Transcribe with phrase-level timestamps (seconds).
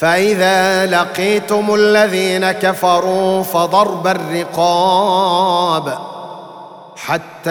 [0.00, 5.98] فإذا لقيتم الذين كفروا فضرب الرقاب
[6.96, 7.50] حتى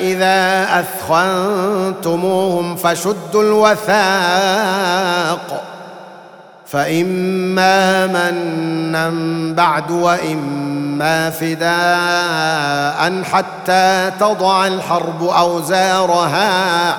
[0.00, 4.84] إذا أثخنتموهم فشدوا الوثاق
[6.66, 9.10] فإما منا
[9.54, 16.98] بعد وإما فداء حتى تضع الحرب أوزارها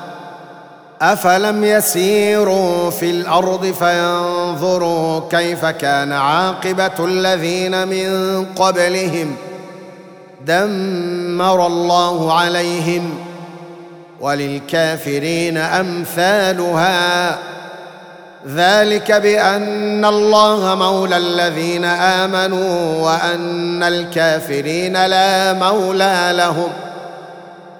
[1.01, 9.35] أفلم يسيروا في الأرض فينظروا كيف كان عاقبة الذين من قبلهم
[10.45, 13.17] دمر الله عليهم
[14.19, 17.37] وللكافرين أمثالها.
[18.47, 26.69] ذلك بأن الله مولى الذين آمنوا وأن الكافرين لا مولى لهم.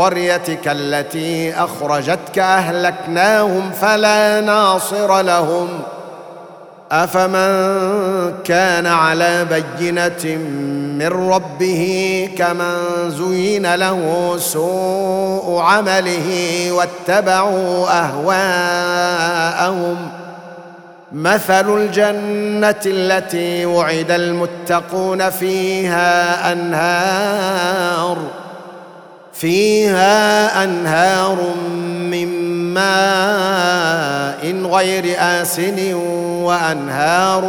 [0.00, 5.68] قريتك التي أخرجتك أهلكناهم فلا ناصر لهم.
[6.92, 10.36] أفمن كان على بينة
[10.98, 12.76] من ربه كمن
[13.10, 20.20] زين له سوء عمله واتبعوا أهواءهم ۖ.
[21.12, 28.18] مثل الجنة التي وعد المتقون فيها أنهار.
[29.40, 31.38] فيها أنهار
[32.10, 32.28] من
[32.74, 35.94] ماء غير آسن
[36.44, 37.44] وأنهار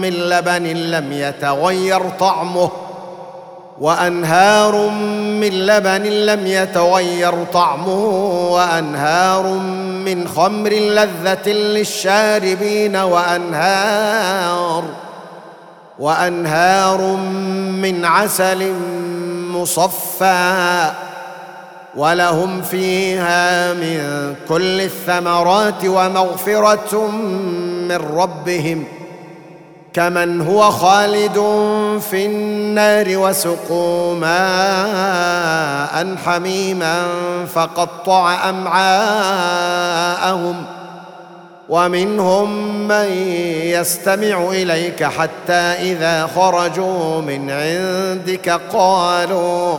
[0.00, 2.70] من لبن لم يتغير طعمه
[3.80, 4.88] وأنهار
[5.40, 8.04] من لبن لم يتغير طعمه
[8.52, 9.46] وأنهار
[10.04, 14.84] من خمر لذة للشاربين وأنهار
[15.98, 17.00] وأنهار
[17.82, 18.72] من عسل
[19.50, 20.90] مصفى
[21.96, 27.06] ولهم فيها من كل الثمرات ومغفرة
[27.88, 28.84] من ربهم
[29.92, 31.34] كمن هو خالد
[32.10, 37.06] في النار وسقوا ماء حميما
[37.54, 39.44] فقطع أمعاءهم
[41.68, 43.08] ومنهم من
[43.62, 49.78] يستمع إليك حتى إذا خرجوا من عندك قالوا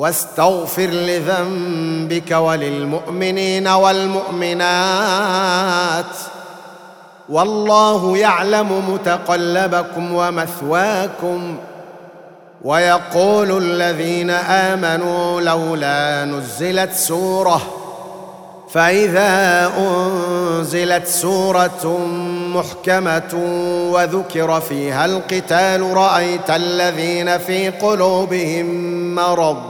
[0.00, 4.64] واستغفر لذنبك وللمؤمنين والمؤمنات.
[7.28, 11.56] والله يعلم متقلبكم ومثواكم.
[12.64, 17.60] ويقول الذين آمنوا لولا نزلت سورة.
[18.72, 21.98] فإذا أنزلت سورة
[22.54, 23.34] محكمة
[23.92, 28.66] وذكر فيها القتال رأيت الذين في قلوبهم
[29.14, 29.69] مرض.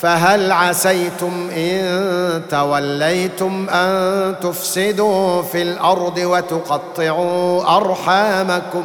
[0.00, 8.84] فهل عسيتم إن توليتم أن تفسدوا في الأرض وتقطعوا أرحامكم؟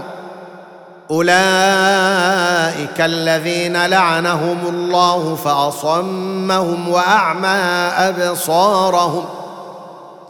[1.11, 1.41] أولئك
[2.99, 7.59] الذين لعنهم الله فأصمهم وأعمى
[7.97, 9.25] أبصارهم.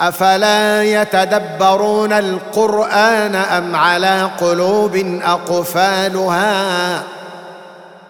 [0.01, 7.03] أفلا يتدبرون القرآن أم على قلوب أقفالها؟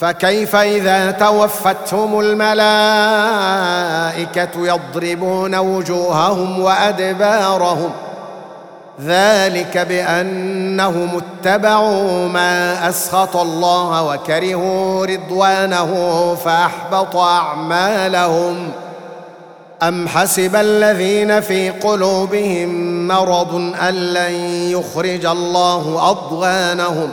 [0.00, 2.46] فكيف إذا توفتهم الملائكة
[4.56, 7.90] يضربون وجوههم وأدبارهم؟
[9.00, 15.94] ذلك بأنهم اتبعوا ما أسخط الله وكرهوا رضوانه
[16.44, 18.72] فأحبط أعمالهم.
[19.82, 22.68] أم حسب الذين في قلوبهم
[23.08, 23.54] مرض
[23.88, 24.32] أن لن
[24.70, 27.10] يخرج الله أضغانهم؟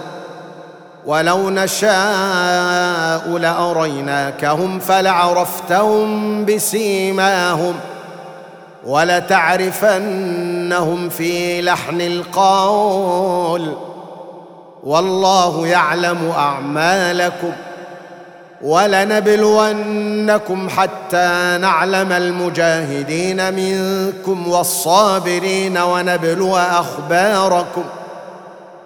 [1.05, 7.73] ولو نشاء لأريناكهم فلعرفتهم بسيماهم
[8.85, 13.75] ولتعرفنهم في لحن القول
[14.83, 17.51] والله يعلم أعمالكم
[18.61, 27.83] ولنبلونكم حتى نعلم المجاهدين منكم والصابرين ونبلو أخباركم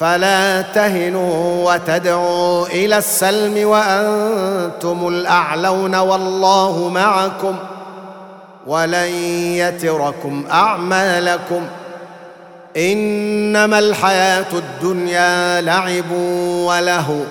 [0.00, 7.56] فلا تهنوا وتدعوا إلى السلم وأنتم الأعلون والله معكم
[8.66, 9.08] ولن
[9.54, 11.66] يتركم أعمالكم
[12.76, 16.10] إنما الحياة الدنيا لعب
[16.66, 17.24] وله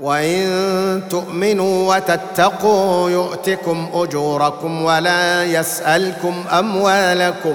[0.00, 7.54] وإن تؤمنوا وتتقوا يؤتكم أجوركم ولا يسألكم أموالكم